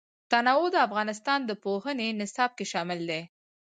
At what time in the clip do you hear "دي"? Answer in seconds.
3.09-3.21